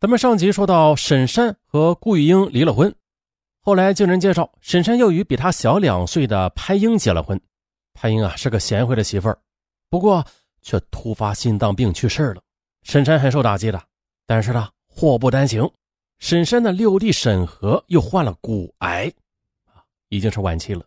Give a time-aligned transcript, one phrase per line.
[0.00, 2.94] 咱们上集说到，沈山和顾玉英离了婚，
[3.62, 7.40] 后来经人介绍，沈山又与比他小两岁的潘英结了婚。
[7.94, 9.36] 潘英啊是个贤惠的媳妇儿，
[9.90, 10.24] 不过
[10.62, 12.40] 却突发心脏病去世了。
[12.84, 13.82] 沈山很受打击的，
[14.24, 15.68] 但是呢，祸不单行，
[16.20, 19.12] 沈山的六弟沈和又患了骨癌，
[19.66, 20.84] 啊，已经是晚期了。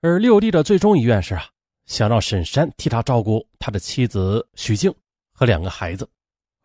[0.00, 1.44] 而六弟的最终遗愿是啊，
[1.84, 4.90] 想让沈山替他照顾他的妻子许静
[5.34, 6.08] 和两个孩子。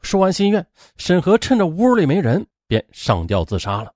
[0.01, 0.65] 说完心愿，
[0.97, 3.93] 沈和趁着屋里没人，便上吊自杀了。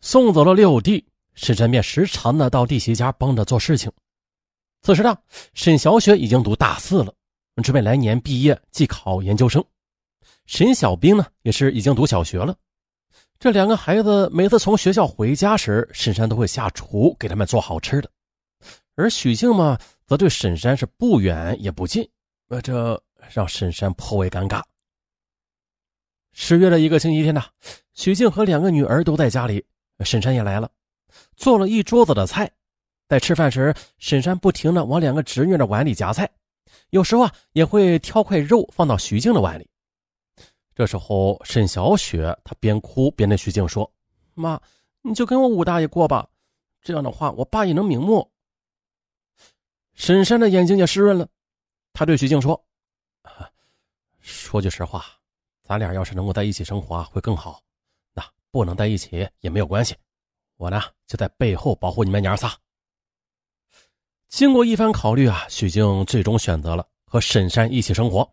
[0.00, 3.90] 送走了六弟，沈山便时常的到弟媳家帮着做事情。
[4.82, 5.16] 此时呢，
[5.54, 7.12] 沈小雪已经读大四了，
[7.64, 9.64] 准备来年毕业继考研究生。
[10.46, 12.54] 沈小兵呢，也是已经读小学了。
[13.38, 18.08] 这两个孩子每次从学校回家时，沈山都会下厨给他们做好吃的。
[18.94, 19.76] 而许静嘛，
[20.06, 22.08] 则对沈山是不远也不近。
[22.48, 23.02] 呃，这。
[23.30, 24.62] 让沈山颇为尴尬。
[26.32, 27.42] 十月的一个星期天呢，
[27.94, 29.64] 许静和两个女儿都在家里，
[30.00, 30.70] 沈山也来了，
[31.34, 32.50] 做了一桌子的菜。
[33.08, 36.28] 在吃饭时，沈山不停的往两个侄女的碗里夹菜，
[36.90, 39.70] 有时候啊也会挑块肉放到徐静的碗里。
[40.74, 43.90] 这时候，沈小雪她边哭边对徐静说
[44.34, 44.60] ：“妈，
[45.02, 46.28] 你就跟我武大爷过吧，
[46.82, 48.30] 这样的话我爸也能瞑目。”
[49.94, 51.26] 沈山的眼睛也湿润了，
[51.94, 52.65] 他对徐静说。
[54.20, 55.04] 说句实话，
[55.62, 57.60] 咱俩要是能够在一起生活会更好。
[58.12, 59.94] 那不能在一起也没有关系，
[60.56, 62.52] 我呢就在背后保护你们娘仨。
[64.28, 68.28] 经过一番考虑啊，许静最终选择了和沈山一起生活。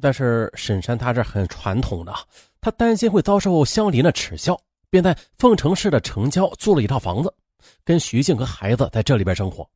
[0.00, 2.14] 但是沈山他是很传统的，
[2.60, 7.34] 他担心会遭受乡邻的耻笑，便在凤城市的城郊租了一套房子，
[7.84, 9.68] 跟徐静和孩子在这里边生活。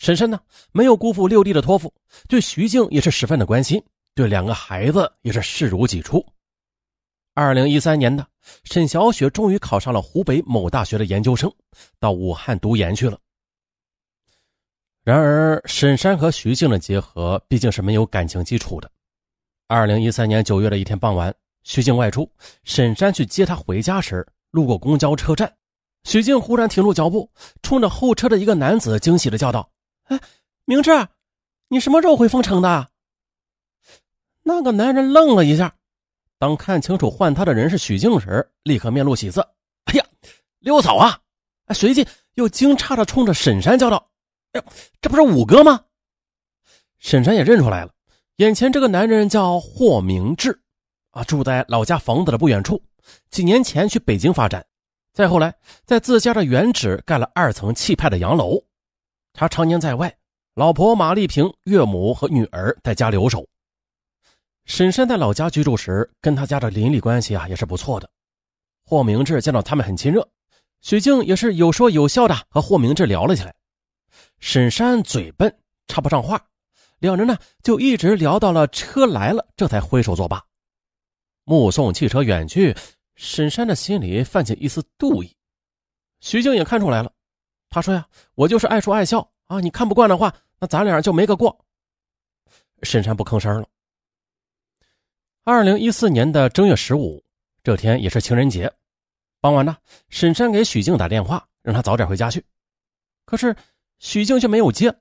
[0.00, 0.40] 沈山呢
[0.72, 1.92] 没有辜负六弟的托付，
[2.26, 3.80] 对徐静也是十分的关心。
[4.14, 6.24] 对两个孩子也是视如己出。
[7.34, 8.26] 二零一三年的
[8.64, 11.52] 沈小雪终于考上了湖北某大学的研究生，
[11.98, 13.18] 到武汉读研去了。
[15.04, 18.90] 然而，沈山和徐静的结合毕竟是没有感情基础的。
[19.68, 21.32] 二零一三年九月的一天傍晚，
[21.62, 22.30] 徐静外出，
[22.64, 25.54] 沈山去接她回家时，路过公交车站，
[26.04, 27.30] 徐静忽然停住脚步，
[27.62, 29.70] 冲着后车的一个男子惊喜的叫道
[30.10, 30.20] ：“哎，
[30.64, 30.90] 明志，
[31.68, 32.88] 你什么时候回凤城的？”
[34.42, 35.72] 那个男人愣了一下，
[36.36, 39.40] 当看清楚换他的人是许静时，立刻面露喜色。
[39.84, 40.04] 哎呀，
[40.58, 41.20] 六嫂啊！
[41.72, 42.04] 随即
[42.34, 44.10] 又惊诧的冲着沈山叫道
[44.52, 45.80] ：“哎呦，这不是五哥吗？”
[46.98, 47.92] 沈山也认出来了，
[48.36, 50.60] 眼前这个男人叫霍明志，
[51.12, 52.82] 啊，住在老家房子的不远处。
[53.30, 54.66] 几年前去北京发展，
[55.12, 55.54] 再后来
[55.84, 58.60] 在自家的原址盖了二层气派的洋楼。
[59.32, 60.14] 他常年在外，
[60.54, 63.46] 老婆马丽萍、岳母和女儿在家留守。
[64.66, 68.08] 沈山在老家居住时，跟他家的邻里关系啊也是不错的。
[68.84, 70.28] 霍明志见到他们很亲热，
[70.80, 73.54] 许静也是有说有笑的和霍明志聊了起来。
[74.38, 75.54] 沈山嘴笨，
[75.88, 76.44] 插不上话，
[76.98, 80.44] 两人呢就一直聊到了车来了，这才挥手作罢。
[81.44, 82.76] 目送汽车远去，
[83.16, 85.34] 沈山的心里泛起一丝妒意。
[86.20, 87.12] 徐静也看出来了，
[87.70, 91.64] 他说呀：“我就是爱说爱笑啊，你看不惯的话，那咱俩就没个过。”
[92.82, 93.68] 沈山不吭声了。
[95.44, 97.24] 二零一四年的正月十五，
[97.62, 98.70] 这天也是情人节。
[99.40, 99.76] 傍晚呢，
[100.08, 102.44] 沈山给许静打电话，让他早点回家去。
[103.24, 103.56] 可是
[103.98, 104.94] 许静却没有接。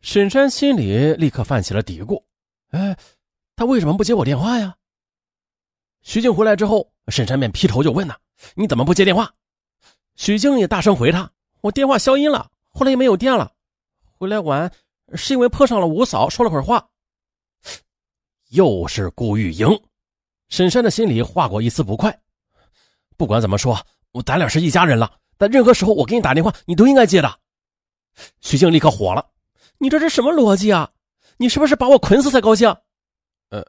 [0.00, 2.24] 沈山心里立刻泛起了嘀咕
[2.70, 2.96] ：“哎，
[3.54, 4.76] 他为什么不接我电话呀？”
[6.02, 8.16] 许静回来之后，沈山便劈头就问呐
[8.56, 9.32] ：“你怎么不接电话？”
[10.18, 11.30] 许静也大声回他
[11.62, 13.52] ：“我电话消音了，后来也没有电了。
[14.18, 14.70] 回来晚
[15.14, 16.86] 是因为碰上了五嫂，说了会儿话。”
[18.50, 19.68] 又是顾玉莹，
[20.48, 22.20] 沈山的心里划过一丝不快。
[23.16, 23.80] 不管怎么说，
[24.10, 25.16] 我咱俩是一家人了。
[25.36, 27.38] 但任何时候我给你打电话，你都应该接的。
[28.40, 29.24] 徐静立刻火了
[29.78, 30.90] ：“你这是什么逻辑啊？
[31.36, 32.74] 你是不是把我捆死才高兴？”
[33.50, 33.64] 呃，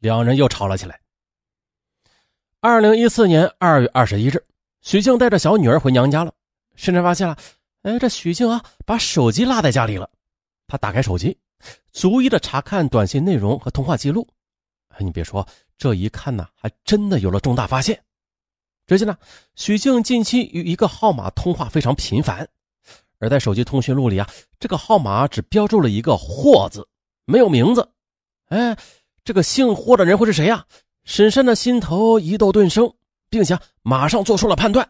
[0.00, 1.00] 两人又吵了起来。
[2.58, 4.44] 二零一四年二月二十一日，
[4.86, 6.32] 许静带着小女儿回娘家了。
[6.76, 7.36] 沈山发现了，
[7.82, 10.08] 哎，这许静啊，把手机落在家里了。
[10.68, 11.36] 他打开手机。
[11.92, 14.24] 逐一的查看短信内容和通话记录，
[14.90, 15.44] 哎，你别说，
[15.76, 18.00] 这一看呢，还真的有了重大发现。
[18.86, 19.18] 只见呢，
[19.56, 22.48] 许静近期与一个号码通话非常频繁，
[23.18, 24.28] 而在手机通讯录里啊，
[24.60, 26.86] 这个号码只标注了一个“霍”字，
[27.24, 27.90] 没有名字。
[28.50, 28.76] 哎，
[29.24, 30.64] 这个姓霍的人会是谁呀？
[31.02, 32.94] 沈山的心头一窦顿生，
[33.36, 34.88] 并且马上做出了判断，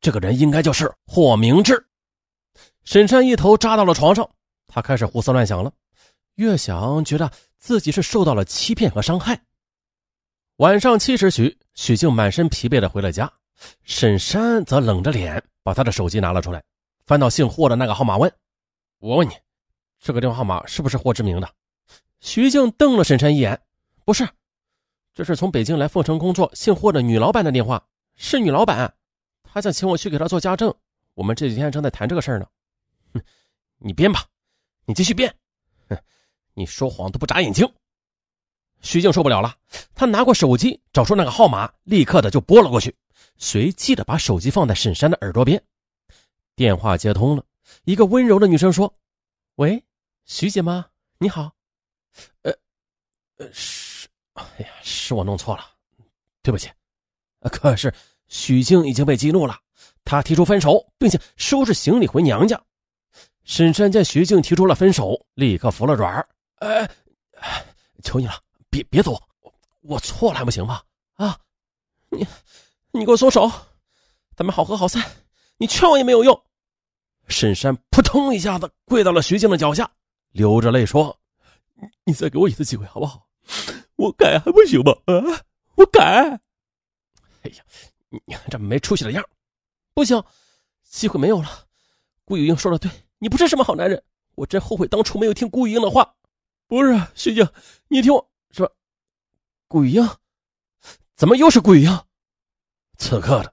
[0.00, 1.84] 这个人应该就是霍明志。
[2.84, 4.30] 沈山一头扎到了床上，
[4.68, 5.72] 他开始胡思乱想了。
[6.36, 7.28] 越想觉得
[7.58, 9.42] 自己是受到了欺骗和伤害。
[10.58, 13.28] 晚上七时许，许静满身疲惫的回了家，
[13.82, 16.62] 沈山则冷着脸把他的手机拿了出来，
[17.04, 18.32] 翻到姓霍的那个号码问
[19.00, 19.32] ：“我问你，
[19.98, 21.52] 这个电话号码是不是霍志明的？”
[22.22, 23.60] 徐静瞪了沈山一眼
[24.06, 24.28] ：“不是，
[25.18, 27.84] 这是从北京来凤城工作姓霍的女老板的电话，
[28.14, 28.94] 是女老板，
[29.42, 30.72] 她想请我去给她做家政，
[31.14, 32.46] 我们这几天正在谈这个事儿呢。
[33.12, 33.20] ”“哼，
[33.78, 34.24] 你编吧，
[34.84, 35.34] 你继续编，
[35.88, 35.98] 哼，
[36.54, 37.68] 你说谎都不眨眼睛。”
[38.80, 39.56] 徐静受不了了，
[39.92, 42.94] 他拿过手机，找出那个号码，立刻的就拨了过去，
[43.38, 45.60] 随即的把手机放在沈山的耳朵边。
[46.54, 47.44] 电话接通了，
[47.82, 48.94] 一个温柔的女生说
[49.58, 49.82] ：“喂，
[50.26, 50.86] 徐姐吗？
[51.18, 51.50] 你好。
[52.42, 52.56] 呃，
[53.38, 53.87] 呃，是，
[54.58, 55.64] 哎呀，是我弄错了，
[56.42, 56.70] 对不起。
[57.52, 57.92] 可是
[58.28, 59.58] 许静已经被激怒了，
[60.04, 62.60] 她提出分手，并且收拾行李回娘家。
[63.44, 66.88] 沈山见徐静提出了分手，立刻服了软儿哎，
[68.02, 68.34] 求你了。”
[68.70, 69.18] 别别走，
[69.80, 70.82] 我错了还不行吗？
[71.14, 71.38] 啊，
[72.10, 72.26] 你
[72.90, 73.50] 你给我松手，
[74.36, 75.02] 咱们好合好散。
[75.56, 76.38] 你劝我也没有用。
[77.28, 79.90] 沈山扑通一下子跪到了徐静的脚下，
[80.32, 81.18] 流着泪说
[82.04, 83.26] ：“你再给我一次机会好不好？
[83.98, 84.92] 我改还不行吗？
[85.06, 85.42] 啊，
[85.74, 86.40] 我改。
[87.42, 87.64] 哎呀，
[88.08, 89.28] 你这没出息的样，
[89.92, 90.22] 不行，
[90.84, 91.66] 机会没有了。
[92.24, 94.00] 顾雨英说的对，你不是什么好男人，
[94.36, 96.14] 我真后悔当初没有听顾雨英的话。
[96.68, 97.48] 不是徐静，
[97.88, 98.70] 你听我。”说
[99.66, 100.08] ：“顾雨英，
[101.16, 102.00] 怎么又是顾雨英？”
[102.98, 103.52] 此刻的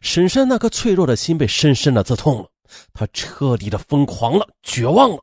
[0.00, 2.48] 沈山那颗脆弱的心被深深的刺痛了，
[2.94, 5.22] 他彻底的疯狂了，绝望了。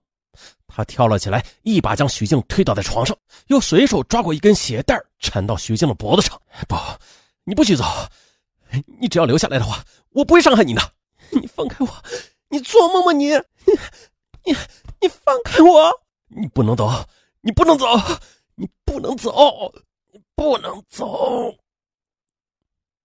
[0.73, 6.41] 他跳了起来，一把将徐静推倒在床上，又随手抓过一根鞋带缠到徐静的脖子上。
[6.68, 6.75] “不，
[7.44, 7.83] 你不许走！
[9.00, 10.81] 你只要留下来的话，我不会伤害你的。
[11.31, 12.03] 你放开我！
[12.50, 13.12] 你做梦吗？
[13.12, 13.29] 你，
[14.45, 14.56] 你，
[15.01, 15.91] 你放开我！
[16.27, 16.89] 你不能走！
[17.41, 17.85] 你不能走！”
[18.56, 19.74] 你不能走，
[20.12, 21.51] 你不能走。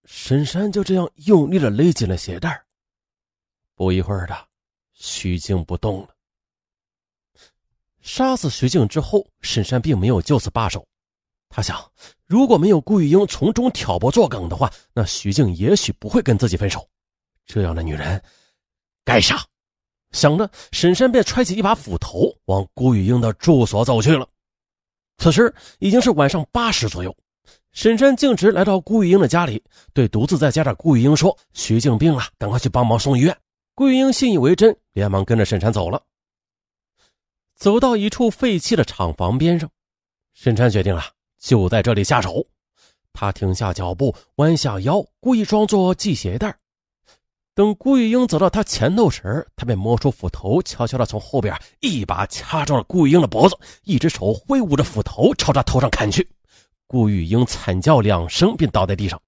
[0.05, 2.63] 沈山就这样用力的勒紧了鞋带
[3.73, 4.37] 不一会儿的，
[4.93, 6.09] 徐静不动了。
[8.07, 10.87] 杀死徐静之后，沈山并没有就此罢手。
[11.49, 11.77] 他想，
[12.25, 16.87] 如果没有顾玉英从中挑拨作梗的话，那徐静也许不会跟自己分手。
[17.45, 18.23] 这样的女人，
[19.03, 19.35] 该杀。
[20.13, 24.25] 想着，沈山便揣起一把斧头，往顾玉英的住所走去了。
[25.17, 27.13] 此时已经是晚上八时左右，
[27.73, 29.61] 沈山径直来到顾玉英的家里，
[29.93, 33.37] 对独自在家的顾玉英说：“徐静病了，赶快去帮忙送医院。”
[33.75, 36.01] 顾玉英信以为真，连忙跟着沈山走了。
[37.57, 39.67] 走到一处废弃的厂房边上，
[40.35, 41.03] 沈山决定了
[41.39, 42.45] 就在这里下手。
[43.13, 46.55] 他停下脚步，弯下腰，故意装作系鞋带。
[47.55, 56.29] 等顾玉英走到他前头时，他便摸出斧头，悄悄地从后边一把掐住了顾玉英的脖子，一只手挥舞着斧头朝他头上砍去。
[56.85, 59.19] 顾玉英惨叫两声，便倒在地上。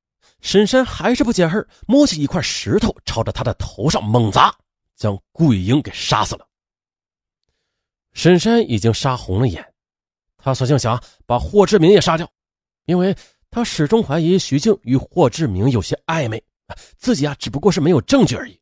[0.41, 4.55] 沈山还是不解恨，摸起一块石头朝着他的头上猛砸，
[4.95, 6.45] 将顾玉英给杀死了。
[8.13, 9.65] 沈山已经杀红了眼，
[10.37, 12.29] 他索性想把霍志明也杀掉，
[12.85, 13.15] 因为
[13.49, 16.43] 他始终怀疑徐静与霍志明有些暧昧。
[16.97, 18.59] 自己啊，只不过是没有证据而已。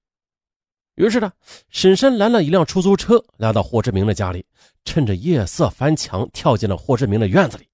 [0.95, 1.31] 于是呢，
[1.69, 4.45] 沈山拦了一辆出租车，来到霍志明的家里，
[4.85, 7.67] 趁着夜色翻墙，跳进了霍志明的院子里。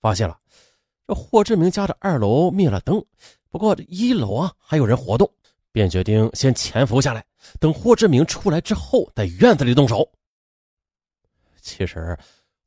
[0.00, 0.38] 发现了
[1.06, 3.04] 这霍志明家的二楼灭了灯，
[3.50, 5.30] 不过一楼啊还有人活动，
[5.72, 7.24] 便决定先潜伏下来，
[7.58, 10.08] 等霍志明出来之后，在院子里动手。
[11.64, 12.16] 其实，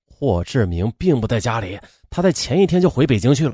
[0.07, 3.53] 霍志明并不在家里，他在前一天就回北京去了。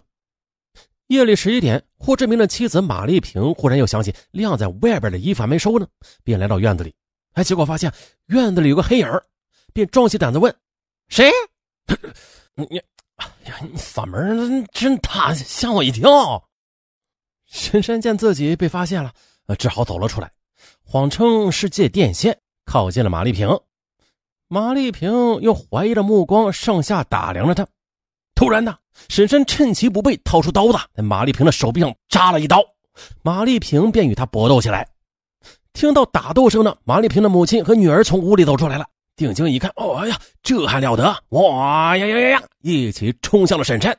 [1.07, 5.85] 夜里十一点，霍志明的妻子马丽萍忽然又想起晾在外边的衣服还没收呢，
[6.23, 6.95] 便来到院子里，
[7.33, 7.93] 哎，结果发现
[8.27, 9.07] 院子里有个黑影，
[9.73, 10.55] 便壮起胆子问
[11.09, 11.29] ：“谁？”
[12.55, 12.79] 你，
[13.17, 16.41] 哎呀，你嗓门真大，吓我一跳。
[17.45, 19.13] 深山见自己被发现了，
[19.47, 20.31] 呃只好走了出来，
[20.83, 23.49] 谎称是借电线，靠近了马丽萍。
[24.53, 27.65] 马丽萍用怀疑的目光上下打量着他。
[28.35, 28.77] 突然呢，
[29.09, 32.63] 沈山趁其不备，掏出刀子，在马丽萍的手臂上扎了一刀，
[33.23, 34.87] 马丽萍便与他搏斗起来。
[35.73, 38.85] 听到打斗声呢，马丽萍的母亲和女儿从屋里走出来了。
[39.15, 41.03] 定睛一看，哦哎呀，这还了得！
[41.29, 42.43] 哇呀呀呀呀！
[42.61, 43.97] 一起冲向了沈山。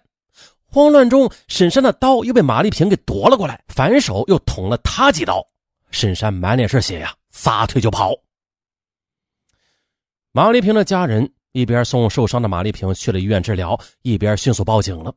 [0.70, 5.44] 慌乱中，沈山的刀又被马丽萍给夺了过来，反手又捅了他几刀。
[5.90, 8.12] 沈山满脸是血呀，撒腿就跑。
[10.36, 11.32] 马丽萍的家人。
[11.52, 15.14] 一边送受伤的马丽萍去了医院治疗，一边迅速报警了。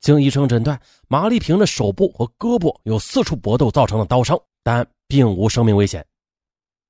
[0.00, 6.04] 经医生诊断，马丽萍的手部和胳膊有四处搏斗造成的刀伤，但并无生命危险。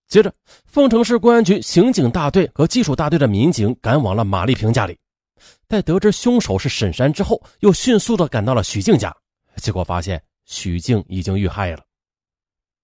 [0.08, 0.32] 接着，
[0.64, 4.98] 凤城市公安局刑警大队和技术大队的民警赶往了马丽萍家里，
[5.68, 9.14] 在得知凶手是沈山之后，又迅速的赶到了许静家，
[9.56, 11.84] 结果发现许静已经遇害了。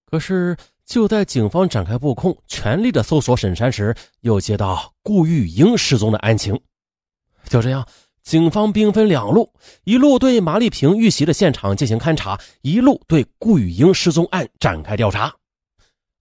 [0.05, 0.55] 可是，
[0.91, 6.53] 就在警方展开布控、全力的搜索沈山时，又接到顾玉英失踪的案情。
[7.47, 7.87] 就这样，
[8.23, 9.49] 警方兵分两路，
[9.85, 15.33] 一路对马丽萍遇袭的现场进行勘查，一路对顾玉英失踪案展开调查。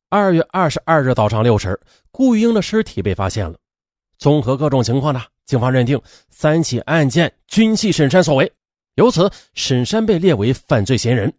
[0.09, 1.77] 二月二十二日早上六时，
[2.12, 3.59] 顾玉英的尸体被发现了。
[4.19, 8.53] 综合各种情况呢，警方认定三起案件均系沈山所为，
[8.95, 11.35] 由此沈山被列为犯罪嫌疑人。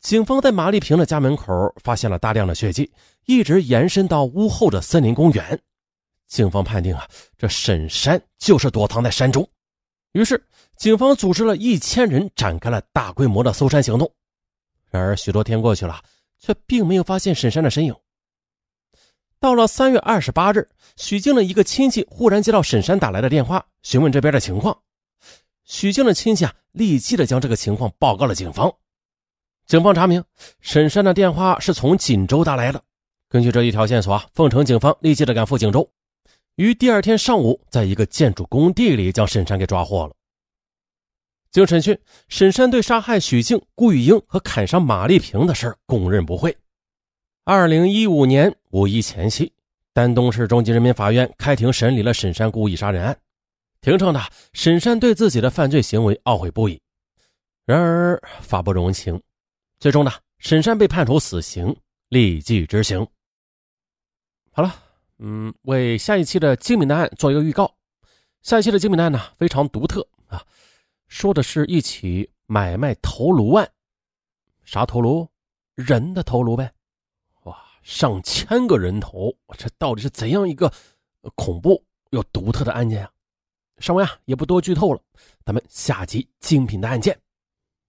[0.00, 2.90] 警方在马丽萍的家门口发现了大量的血迹，
[3.26, 5.60] 一直延伸到屋后的森林公园。
[6.28, 9.48] 警方判定啊，这沈山就是躲藏在山中。
[10.12, 10.42] 于是，
[10.76, 14.10] 警方组织了一千人展开了大规模的搜山行动。
[14.90, 16.00] 然而，许多天过去了，
[16.38, 17.94] 却并没有发现沈山的身影。
[19.40, 24.78] 到了三月二十八日，许静的一个亲戚忽然接到沈山打来的电话，询问这边的情况。
[25.64, 28.72] 许静的亲戚啊，立即的将这个情况报告了警方。
[29.68, 30.24] 警方查明，
[30.62, 32.82] 沈山的电话是从锦州打来的。
[33.28, 35.86] 根据这一条线索啊，凤城警方立即的赶赴锦州，
[36.56, 40.14] 于第二天上午，在一个建筑工地里将沈山给抓获了。
[41.50, 41.98] 经审讯，
[42.28, 46.56] 沈山对杀害许静、顾玉英和砍伤马丽萍的事儿供认不讳。
[47.44, 49.52] 二零一五年五一前夕，
[49.92, 53.14] 丹东市中级人民法院开庭审理了沈山故意杀人案。
[53.82, 54.22] 庭上呢，
[54.54, 56.80] 沈山对自己的犯罪行为懊悔不已。
[57.66, 59.20] 然而法不容情。
[59.80, 61.76] 最终呢，沈山被判处死刑，
[62.08, 63.06] 立即执行。
[64.50, 64.74] 好了，
[65.18, 67.72] 嗯，为下一期的精品的案做一个预告。
[68.42, 70.44] 下一期的精品案呢，非常独特啊，
[71.06, 73.70] 说的是一起买卖头颅案。
[74.64, 75.28] 啥头颅？
[75.76, 76.72] 人的头颅呗。
[77.44, 80.72] 哇，上千个人头，这到底是怎样一个
[81.36, 83.12] 恐怖又独特的案件啊？
[83.78, 85.00] 上文啊，也不多剧透了，
[85.44, 87.16] 咱们下集精品的案件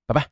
[0.05, 0.29] 拜拜